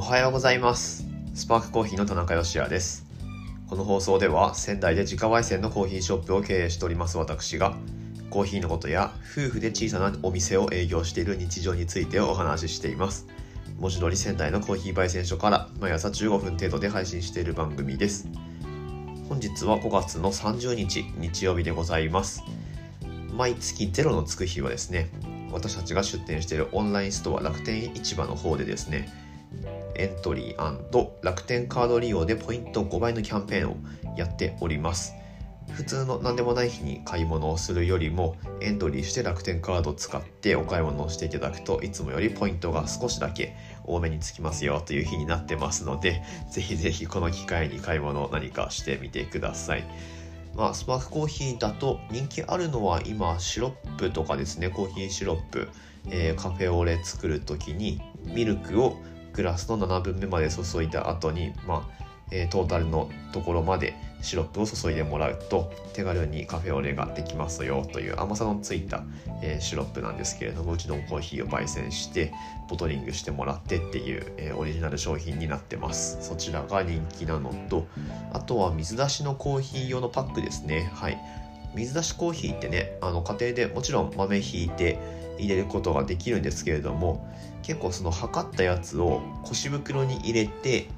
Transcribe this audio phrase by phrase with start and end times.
[0.00, 1.06] おはようございます。
[1.34, 3.04] スパークコーヒーの田中芳也です。
[3.68, 7.76] この放送では仙台で自家焙煎のコーヒーショップを経営しております私が
[8.30, 13.26] コーヒーのことや夫婦で小さなお店を営業している日常についてお話ししています。
[13.78, 18.26] 文字通り仙台のコーヒー焙煎所から毎朝15分程度で配信している番組です。
[19.28, 22.42] 本日は5月の30日日曜日でございます。
[23.36, 25.10] 毎月ゼロのつく日はですね
[25.52, 29.29] 私たちが出店しているオンラインストア楽天市場の方でですね
[30.00, 33.76] エントリー楽天カード利用でポイント5倍のキャンペーンを
[34.16, 35.14] やっております。
[35.72, 49.84] 普通の何でもない日に買い物をするよりもエントリーして楽天カードを使ってお買い物をしていただくといつもよりポイントが少しだけ多めにつきますよという日になってますのでぜひぜひこの機会に買い物を何かしてみてください。
[50.56, 55.68] まあ、スパークコーヒーだと人気あるのは今シロップとかですねコーヒーシロップ、
[56.10, 58.98] えー、カフェオレ作る時にミルクを
[59.32, 62.00] グラスの7分目まで注いだ後に、まあ
[62.30, 69.02] えー、トータルのところまでシロップを注いでもらうと手軽にカフェオレができますよという甘さのついた、
[69.42, 72.32] えー、シロップなんですけれどもうちのコーヒーを焙煎して
[72.68, 76.18] ボトリングしてもらってっていう、えー、オリジナル商品になってます。
[76.20, 77.86] そちらが人気なのと
[78.32, 80.90] あとは水出しのコーヒー用のパックですね。
[80.94, 81.18] はい。
[81.74, 87.26] 水出しコーヒーってねあの家庭でもちろん豆ひいて入れることができるんですけれども
[87.62, 90.88] 結構その測ったやつを腰袋に入れて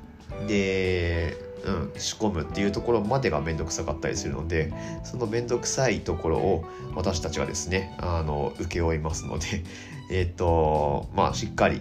[0.46, 4.72] で、うん、仕込むっていうところまでが面倒くさかったりするので
[5.04, 9.64] その面倒くさいところを私たちはですねあの請け負いますので
[10.10, 11.80] えっ、とまあしっかり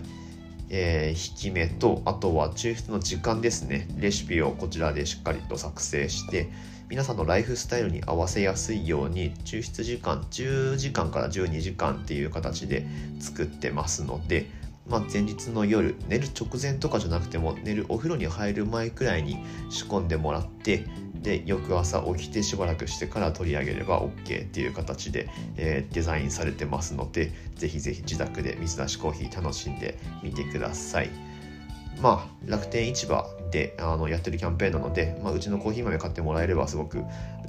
[0.73, 3.89] えー、引き目とあとは抽出の時間ですね。
[3.97, 6.49] レシピをこちらでしっかりと作成して
[6.91, 12.85] 皆さんのライフスタイルに合わせやすいように抽出時間10時間から12時間っていう形で
[13.21, 14.47] 作ってますので
[14.89, 19.37] まあ、前日の夜寝る直前とかじゃなくても寝るお風呂に入る前くらいに
[19.69, 31.09] 仕込んでもらってで翌朝起きてしばらくしてから取り上げれば OK っていう形で、えー、デザインされてますのでぜひぜひ自宅で水出しコーヒー楽しんでみてください。
[32.01, 37.03] まあ楽天市場であのやってるキャンペーンなので、まあ、うちのコーヒー豆買ってもらえればすごく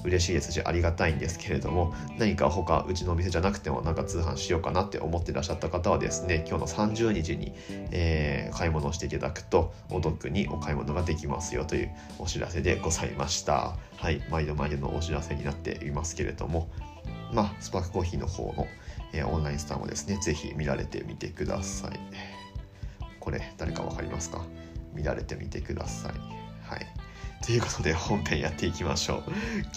[0.05, 7.55] 嬉しいですしありがたいんですけれども何か他うちのお店じゃなくてもなんか通販しようかなって思ってらっしゃった方はですね今日の30日に、
[7.93, 13.77] えー、買い物をしていただくとお得にお買い物ができますよというお知らせでございました。
[13.97, 16.69] はい毎度毎度のお知らせになっていますけれども
[17.33, 18.67] まあスパークコーヒーの方の、
[19.13, 22.01] えー、オンラインスターもですね是非見られてみてください。
[23.21, 24.45] これ誰か分かりますか？
[24.93, 26.13] 見られてみてください。
[26.69, 26.87] はい。
[27.45, 29.23] ということで本編やっていきましょう。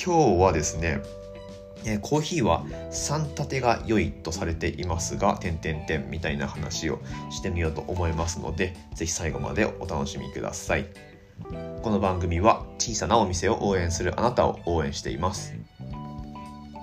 [0.03, 1.01] 今日はですね、
[1.85, 6.99] えコーヒーは3立てが良いとされていますが、点々点みたいな話を
[7.29, 10.87] してみようと思いますので、ぜひ最後までお楽しみください。
[11.81, 15.53] この番組は小さなお店を応援するあなたを応援しています。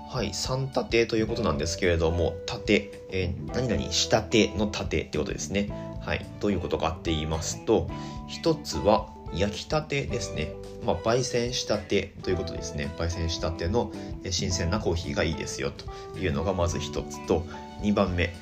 [0.09, 5.71] はい、3立てということなんですけれども、縦、えー、何々仕立ての縦ってことですね。
[6.05, 7.89] はい、どういうことかって言いますと、
[8.29, 10.53] 一つは焼きたてですね。
[10.85, 12.93] まあ、焙煎したてということですね。
[12.99, 13.93] 焙煎したての
[14.31, 17.47] 新鮮なコーヒーがいいですよというのがまず一つと、
[17.83, 18.35] 2番目、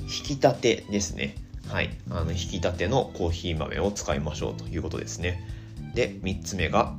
[0.00, 1.36] 引きたてですね。
[1.68, 5.42] はい、あの引きたてのコーヒー豆を使いましょうということですね。
[5.94, 6.94] で、3つ目が、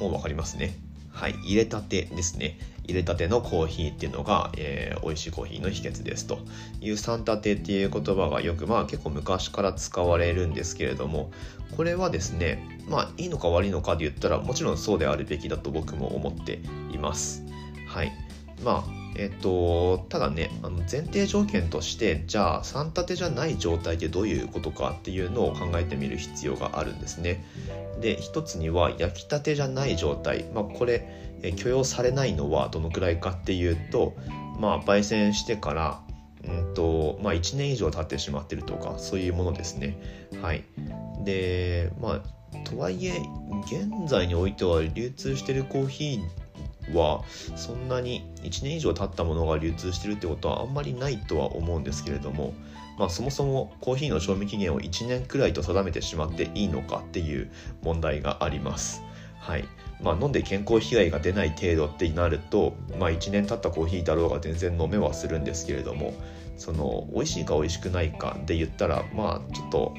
[0.00, 0.78] もう分かりますね。
[1.16, 2.58] はい、入れたてですね。
[2.84, 6.38] 入れたてのコーヒーっていうのが、えー、美味しいコーヒーの秘訣ですと。
[6.82, 11.30] いう三立てっていう言葉がよくまあ結構昔から使われるんですけれども
[11.74, 16.60] これはですねまあいいのか悪いのかで言ったらもちろんそうであるべきだと僕も思って
[16.92, 17.42] います。
[17.88, 18.12] はい。
[18.64, 27.44] まあえっと、ただねあの前提条件としてじゃあ3立てじゃない状態ってどういうことかっていうのを考えてみる必要があるんですね。
[28.00, 31.08] で一つには焼きたてじゃない状態、まあ、これ、
[31.56, 34.14] 許容されないのはどのくらいかっていうと、
[34.58, 36.00] まあ、焙煎してから、
[36.44, 39.98] うんとまあ、1年以上経ってしまってるとかそういうものですね。
[40.42, 40.64] はい、
[41.24, 43.22] でまあとはいえ
[43.64, 46.45] 現在においては流通してるコーヒー
[46.94, 47.24] は
[47.56, 52.54] そんなに1年以上経ったものが流通してるってことはあんまりないとは思うんですけれども、
[52.98, 57.50] まあ、そもそもコーヒーの賞味期限を1年くらいと定めてしまっていいのかっていう
[57.82, 59.02] 問題があります。
[59.38, 59.64] はい
[60.00, 66.14] まあ、飲んで健康被害が出ない程度ってなると、まあ、1年経ったコーヒーだろうが全然飲めはするんですけれども
[66.58, 69.94] その美味しいか美味しくないかで言ったらまあちょっと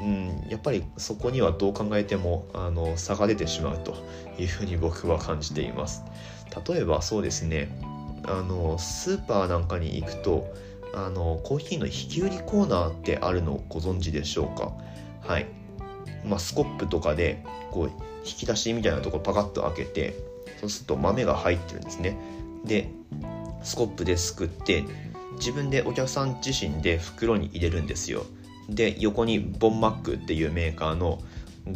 [0.00, 3.96] うん、やっぱりそこにはどう考えてもあの差が出てしまうと
[4.38, 6.02] いうふうに僕は感じています。
[6.68, 7.68] 例えばそうですね
[8.24, 10.52] あのスーパーなんかに行くと
[10.94, 14.72] あのコーヒーの引き売りコーナーってあるのをご存知でしょうか？
[15.22, 15.46] はい。
[16.24, 17.90] まあ、スコップとかでこう
[18.24, 20.16] 引き出しみたいなところパカッと開けて
[20.60, 22.16] そうすると豆が入ってるんですね。
[22.64, 22.90] で
[23.62, 24.84] スコップですくって
[25.36, 28.24] 自分でお客さん自身で袋に入れるんですよ。
[28.68, 31.20] で横にボンマックっていうメーカーの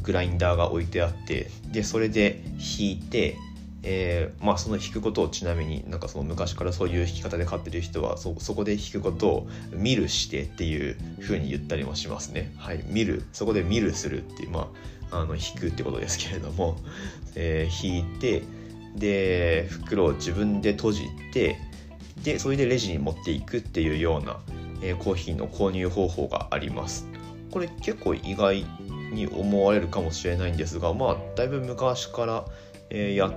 [0.02, 2.42] グラインダーが置いてあってでそれで
[2.78, 3.36] 引いて
[3.82, 12.52] えー、まあその弾くことをちなみになんかその昔からそういう弾き方で買ってる人はそこで弾くことを見るしてっていう風に言ったりもしますね。
[12.58, 14.70] はい見るそこで見るするっていうま
[15.10, 16.76] ああの弾くってことですけれども、
[17.34, 18.42] えー、弾いて
[18.94, 21.56] で袋を自分で閉じて
[22.22, 24.40] でそれでレジに持っていくっていうような、
[24.82, 27.06] え、コーヒーの購入方法があります
[27.50, 28.64] これ結構意外
[29.12, 32.44] に思われるかもしれないんですがまあだいぶ昔から、
[32.90, 33.30] え、や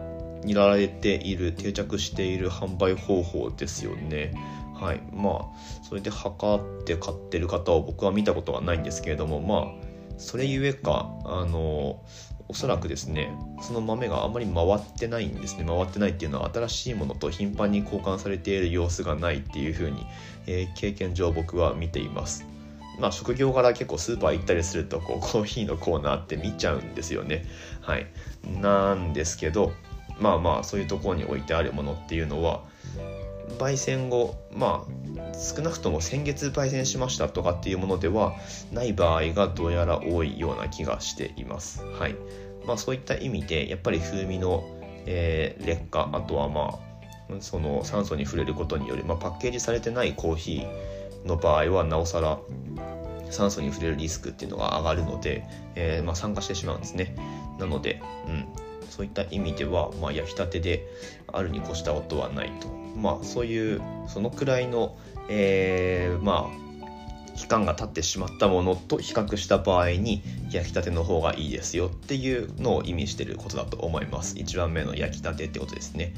[0.54, 4.34] られている定着している販売方法ですよね。
[4.75, 9.82] はい、まあそれで測って買ってる方を僕は見たことがないんですけれどもまあ
[10.18, 12.04] それゆえかあの
[12.48, 13.31] おそらくですね
[13.62, 15.65] その豆があんまり回ってないんですね。
[15.65, 20.06] 回ってないっていうのは新しいものと頻繁に交換されている様子がないっていうふうに、
[20.45, 22.45] えー、経験上僕は見ています。
[23.00, 27.45] まあ職業柄結構スーパー行ったりするとこうコーヒーのコーナーって見ちゃうんですよね。
[27.81, 28.07] はい。
[28.62, 29.71] なんですけど
[30.19, 32.62] まあまあそういうところに置いてあるものっていうのは
[33.60, 38.34] 焙煎後まあ少なくとも先月焙煎しましたとかっていうものでは
[38.72, 41.84] ない場合がどうやら多いような気がしています。
[41.84, 42.16] はい
[42.66, 44.63] まあ、そういった意味でやっぱり風味の、
[45.06, 46.94] えー、劣化あとはまあ
[47.40, 52.40] その酸素に触れることにより、まあ、パッケージされてないコーヒーの場合はなおさら
[53.34, 55.44] 酸素に触れるリスクっていうのが上がるので、
[55.75, 57.16] えー、まあ、酸化してしまうんですね。
[57.60, 58.45] なので、うん、
[58.89, 60.88] そういった意味では、まあ、焼きたてで
[61.31, 64.97] あるに越したことはないと、まあ、そういうそのくらいの、
[65.30, 66.63] えー、まあ
[67.35, 70.21] 期間が経ってしまったものと比較した場合に
[70.51, 74.35] 焼きたての方がいいですよっていうのを意味してることだと思います。
[74.35, 76.13] 1番目の焼きたてってことですね。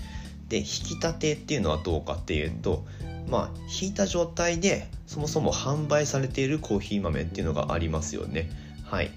[0.50, 2.85] で引きたてっていうのはどうかっていうと
[3.27, 8.50] まあ引いた状態でそもそも販売されているコーヒー豆っていうのがありますよね。
[8.83, 9.12] はい。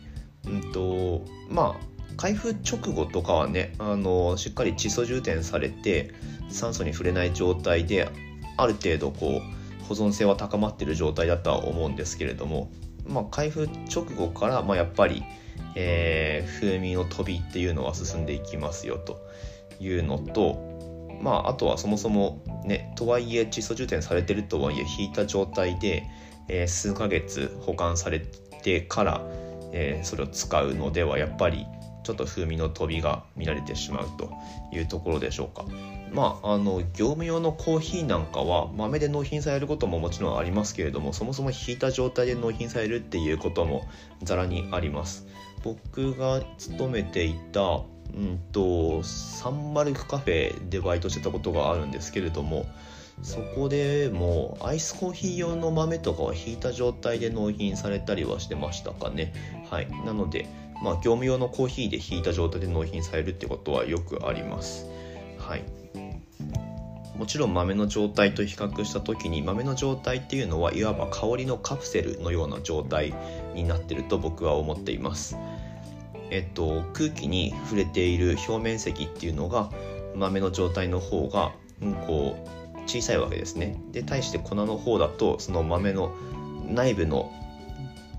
[0.47, 6.13] うんとまあ開封直後とかはねあのしっかり窒素充填されて
[6.51, 8.11] 酸素に触れない状態で
[8.59, 12.71] ある程度こう保存性は高まってる状態だとは思うんですけれども、
[13.07, 15.23] まあ、開封直後から、まあ、やっぱり、
[15.77, 19.27] えー、風味の飛びっていうのは進んでいきますよと。
[19.81, 20.59] いうのと、
[21.23, 26.05] まあ、あとはそもそもねとはいえ窒素充填されてるとはいえ引いた状態で、
[26.49, 29.23] えー、数ヶ月保管されてから、
[29.73, 31.67] えー、それを使うのではやっぱり
[32.09, 34.33] ちょっと風味の飛びが見られてしまうと
[34.73, 35.67] いうところでしょうか。
[36.11, 43.87] まあ、あの業務用のコーヒーなんかは豆で納品されることももちろんありますけれどもそもそも引いた状態で納品されるっていうことも
[44.23, 45.27] ざらにあります。
[45.63, 47.83] 僕が勤めていた
[48.15, 52.65] うんとサンマルクカフェでバイトしてたことがあるんですけれども
[53.23, 59.33] そこでもアイスコーヒー用の豆とかは引いた状態で納品されたりはしてましたかね。
[59.71, 59.89] はい。
[60.05, 60.47] なので
[60.83, 64.87] まあ、業務用のコーヒーで引いた状態で納品されるってことはよくあります。
[65.39, 65.65] はい、
[67.17, 73.13] もちろん豆の状態と比較した時に豆の状態っていうのはいわば香りのカプセルのような状態
[73.55, 75.37] になってると僕は思っています。
[76.31, 79.71] えっと、空気に触れている表面積っていうのが
[80.15, 82.37] 豆の状態の方が、うん、こ
[82.77, 83.81] う小さいわけですね。
[83.93, 86.15] で対して粉の方だとその豆の
[86.69, 87.33] 内部の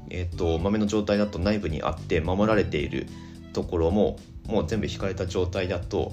[0.10, 3.08] えーと、豆の状態だと内部にあって守られている
[3.54, 6.12] ところももう全部引かれた状態だと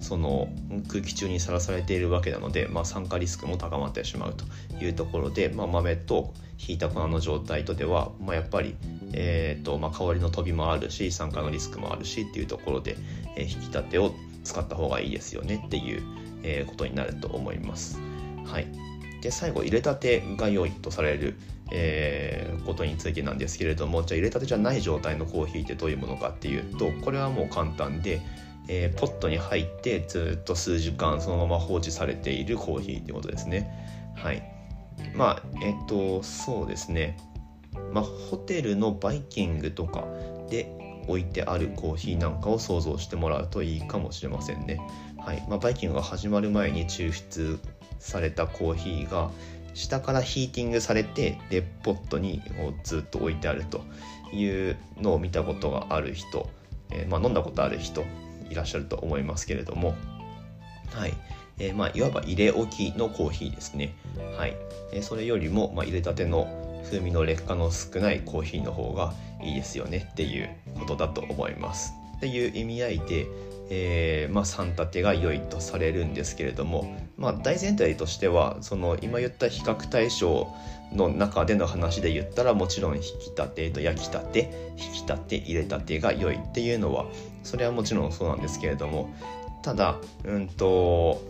[0.00, 0.48] その
[0.88, 4.44] 空気中にさらされているわけなので、まあ、酸化リスクも高まってしまうと
[4.84, 8.76] いうところで、まあ、豆と引いた粉の状態とでは、まあ、やっぱり、
[9.12, 12.96] えーとまあ、香りの飛びもあるし酸化のリスクもあるしっていうところで、
[13.36, 16.02] えー、引き立てを使った方がいいですよねっていう、
[16.42, 17.98] えー、ことになると思います。
[18.44, 18.68] はい、
[19.22, 21.36] で最後入れたてが良いとされる
[21.72, 28.20] えー、ことについてなんですけれどもじゃあ入れたてじゃない状態のコーヒーってどういうものかっていうとこれはもう簡単で、
[28.68, 33.68] えー、ポットに入ってずっと数時間そのまま放置されているコーヒーってことですね。
[34.16, 34.42] はい。
[35.14, 37.18] まあえっ、とそうですね。
[37.92, 40.04] まあホテルのバイキングとか
[40.48, 40.72] で
[41.08, 44.80] 置いてあるコーヒーなんかを想像してもらうといいかもしれませんね。
[45.18, 45.44] はい。
[45.48, 47.58] まあ、バイキングが始まる前に抽出
[47.98, 49.30] されたコーヒーが、
[49.76, 52.42] 下からヒーティングされてでポットに
[52.82, 53.84] ずっと置いてあると
[54.32, 56.48] いうのを見たことがある人、
[56.90, 58.04] えー、まあ、飲んだことある人
[58.48, 59.94] いらっしゃると思いますけれども、
[60.92, 61.14] はい。
[61.58, 63.94] えー、まあ、いわば入れ置きのコーヒーですね、
[64.38, 64.56] はい。
[64.92, 71.92] えー、それよりも、まあ、入れたての風味の劣化の少ないコーヒーの方がいいですよねっていうことだと思います。
[72.16, 73.26] っていう意味合いで、
[73.70, 80.48] えー、まあ、3立てが良いとされるんですけれども、まあ、大前提としてはその今言った比較対象
[80.92, 83.06] の中での話で言ったらもちろん引き
[83.36, 87.06] 立てと焼きたて引き立て入れたてが良いっていうのは
[87.42, 89.12] それはもちろんそうなんですけれども
[89.62, 91.20] ただうんと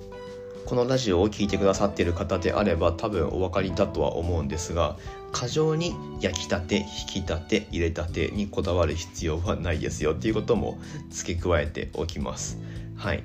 [0.67, 4.97] このラジオを聴いてくださっている方であれば多分お分かりだとは思うんですが
[5.37, 10.79] 過剰に焼きたて引きたて入れたてにこだわる必要はないですよっていうことも
[11.11, 12.59] 付け加えておきます。
[12.97, 13.23] はい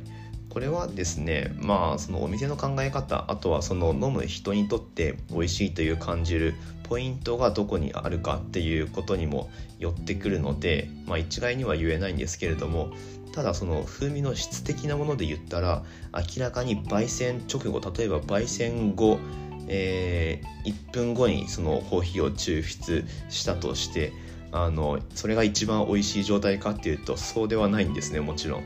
[0.50, 6.54] これはですねまあそのお店の考え方あとはその飲む人にとって美味しいという感じる
[6.84, 9.50] ポイントがどこにあるかっていうことにも
[9.80, 12.92] よってくるので、まあ、一概には言えないんですけれども
[13.32, 19.20] ただその風味の質的なもので言ったら明らかに焙煎直後例えば焙煎後
[19.68, 24.12] えー、1分後にそのコーヒーを抽出したとして
[24.52, 28.64] あのそれが一番美味しい状態かっていうとそうではないんですねもちろん。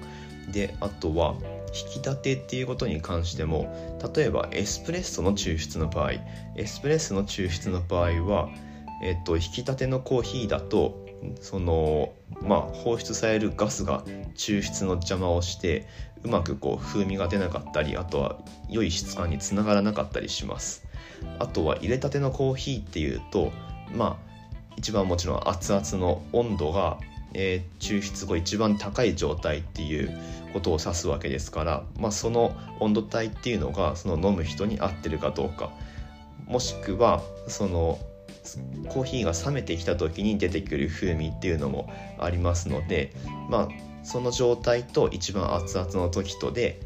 [0.52, 1.36] であとは
[1.76, 6.14] 引き立てっていうことに関しても例えばエスプレッソの抽出の場合
[6.56, 8.50] エスプレッソの抽出の場合は、
[9.04, 11.04] えっと、引き立てのコーヒーだと
[11.42, 14.04] そのまあ放出されるガスが
[14.36, 15.88] 抽出の邪魔をして
[16.24, 18.38] うまくこう風味が出なかったりあとは
[18.70, 20.85] 良い質感につながらなかったりします
[21.40, 23.52] あとは入れたてのコーヒーっていうと
[23.94, 24.36] まあ
[24.78, 26.98] 一番もちろん熱々の温度が、
[27.34, 30.18] えー、抽出後一番高い状態っていう
[30.54, 35.72] ことを指すわけですから、まあ、その温度帯っていうのがその飲む人に合ってるかどうか。
[36.48, 37.98] もしくはその
[38.90, 43.12] コーヒーが冷めてきた時に出てくる風味っていうのもありますので
[43.50, 43.68] まあ
[44.04, 46.80] その状態と一番熱々の時とで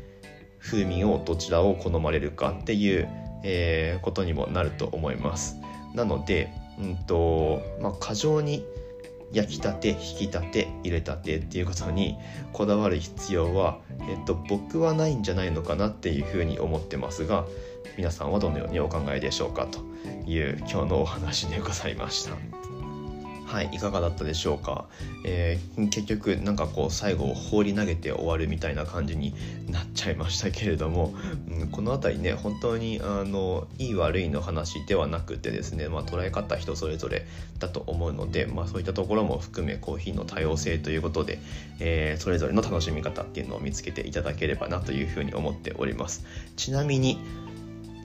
[0.59, 3.09] 風味をどちらを好まれるかっていう、
[3.43, 5.57] えー、ことにもなると思います
[5.95, 8.63] なので、うんとまあ、過剰に
[9.31, 12.17] 焼きたて引きたて入れたてっていうことに
[12.51, 13.79] こだわる必要は、
[14.09, 17.45] えっと、僕はないんじゃないのかなっていうふうに思ってますが
[17.97, 19.79] 皆さんはどのようにお考えでしょうかと
[20.29, 22.58] いう今日のお話でございました。
[23.49, 24.85] はい、いかがだったでしょうか、
[25.25, 29.33] えー、結局なんかこう最後放り投げて終わるみたいな感じに
[29.71, 31.15] なっちゃいましたけれども、
[31.49, 37.25] うん、この辺りね本当にあのいい悪いの話ではなくてですね、まあ、捉え方人それぞれ
[37.57, 41.39] だと思うので、まあ、そういったところも含めコーヒーの多様性ということで、
[41.79, 46.23] えー、それぞれの楽しみ方っていうのを見つけていただければなというふうに思っております。
[46.55, 47.17] ちなみに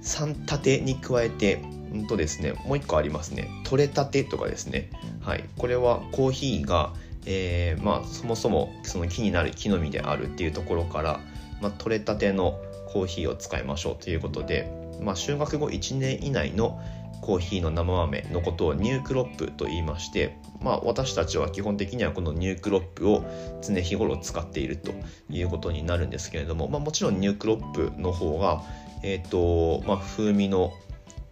[0.03, 1.61] 3立てに加えて
[1.95, 3.49] んとですね、もう一個ありますね。
[3.65, 4.91] 取れたてとかですね。
[5.21, 5.45] はい。
[5.57, 6.93] これはコーヒーが、
[7.27, 11.21] えー、まあ、そもそもその木になる木の実であるっていうところから、
[11.61, 14.71] まあ、取れたてのコーヒーを使いましょうということで、
[15.01, 16.81] まあ、収穫後1年以内の
[17.21, 23.25] コーヒーの生豆のことをニュークロップと言いまして、まあ、私たちは基本的にはこのニュークロップを
[23.63, 24.93] 常日頃使っていると
[25.31, 28.63] いうことになるんですけれども、まあ、もちろんニュークロップの方が、
[29.03, 30.75] えーとまあ、風味の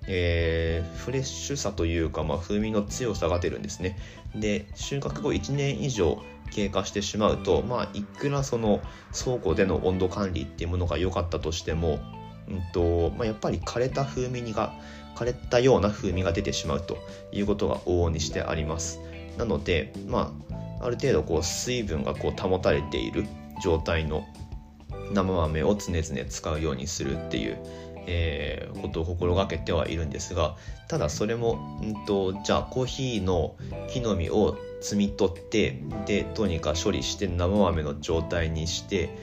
[0.07, 3.97] えー、フレッシュさというか、まあ、風味の強さが出るんですね。
[4.35, 8.81] で収穫後1年以上経過してしまうと、まあ、いくらその
[9.13, 11.99] 倉庫での温度管理っていうものが良かったとしても、
[12.49, 14.73] うんとまあ、やっぱり枯れた風味が
[15.15, 16.99] 枯れたような風味が出てしまうと
[17.33, 19.01] いうことが往々にしてあります。
[19.39, 20.33] なので、ま
[20.81, 23.27] あ、ある程度こう水分がこう保たれている
[23.63, 24.27] 状態の
[25.13, 27.59] 生豆を常々使うようにするっていう
[28.07, 30.57] えー、ことを心がけてはいるんですが
[30.89, 33.57] ただそれも、んと、じゃあコーヒーの
[33.89, 39.17] 木の実を摘み取ってでどうにか処理して生豆の状態にして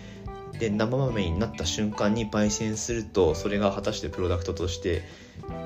[0.60, 5.04] で生豆になった瞬間に焙煎するとそれが果たしてプロダクトとして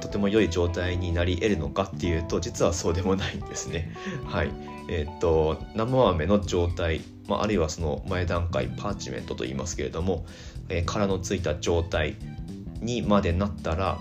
[0.01, 3.95] とても良い状態になり得るのかっていうと実はそうでもないんですね。
[4.25, 4.51] はい
[4.89, 10.25] えー、っと生豆の状態、まあ、あるいはその前段階パーチメントと言いますけれども、
[10.69, 12.15] えー、殻のついた状態
[12.83, 13.99] にまでなったら、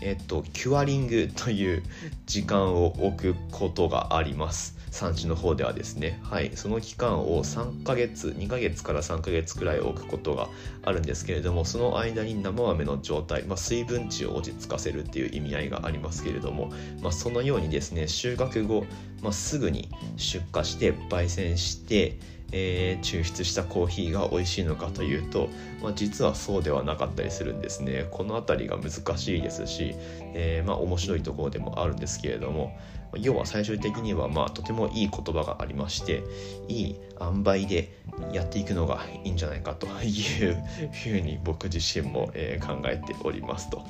[0.00, 1.82] えっと、キュアリングという
[2.26, 4.74] 時間を置くことがあります。
[4.94, 10.48] 産地の方ではですね、はい、その期間を3ヶ月、2ヶ月から3ヶ月くらい置くことが
[10.84, 16.72] あるんですけれども、その間に生豆の状態、まあ、水分値を落ち着かせるっていう意味合いがありますけれども、
[17.02, 18.86] まあ、そのようにですね、収穫後、
[19.20, 22.16] まあ、すぐに出荷して焙煎して、
[22.56, 25.48] えー、抽出したコーヒーが美味しいのかというと、
[25.82, 29.96] まあ、実はそうではなかったりするんですねこの辺りが難しいですし、
[30.34, 32.78] えー、まあ面白いところでもあるんですけれども
[33.16, 36.22] 要は最終的にはまあとてもいい言葉がありまして
[36.68, 37.92] いい塩梅で
[38.32, 43.84] やっていくのがいいんじゃないかというふうに僕自身も、考えておりますと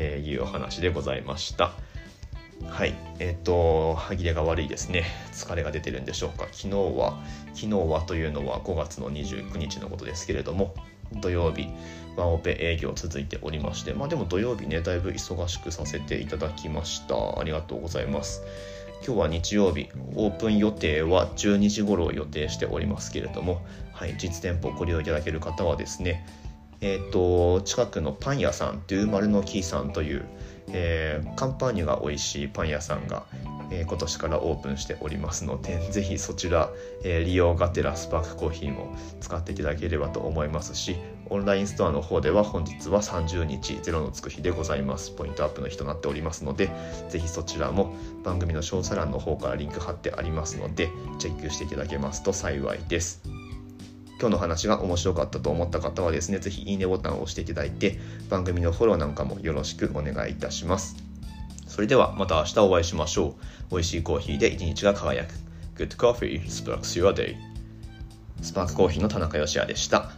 [0.00, 1.72] いうお話でございました。
[2.64, 2.94] はい。
[3.18, 5.04] えっ、と歯切れが悪いですね。
[5.32, 6.46] 疲れが出てるんでしょうか。
[6.52, 7.22] 昨日は
[7.54, 10.74] 昨日はというのは5月の29日のことですけれども
[11.20, 11.68] 土曜日
[12.16, 17.38] ワンオペ営業続いておりましてまあでも土曜日ねだいぶ忙しくさせていただきました。
[17.38, 18.42] ありがとうございます。
[19.06, 26.26] 今日は日曜日オープン予定は12時頃を予定しておりますけれども、はい、実店舗をご利用いただける方はですね
[26.80, 30.24] えっ、ー、と近くのパン屋さんドゥーマルノキーさんという
[30.68, 33.24] えー、カンパーニュが美味しいパン屋さんが、
[33.70, 36.70] えー、今年からオープンしておりますのでぜひそちら、
[37.04, 40.96] えー、利用がてらスパークコーヒーも使っていただければと思いますし
[41.28, 46.70] オンラインストアの方では本日は30日ゼロのつく日でございますポイントアップの日となっておりますので
[47.08, 53.45] ぜひそちらも番組の詳細欄の方からリンク貼ってありますのでチェックしていただけますと幸いです。
[54.18, 57.98] 今日の話が面白かったと思った方はですね、ぜひいいねボタンを押していただいて、
[58.30, 60.96] 番組のフォローなんかもよろしくお願いいたします。
[61.66, 63.34] それではまた明日お会いしましょ
[63.70, 63.70] う。
[63.70, 65.34] 美味しいコーヒーで一日が輝く。
[65.76, 67.36] Good Coffee Sparks Your Day。
[68.40, 70.10] スパークコーヒーの田中義也でした。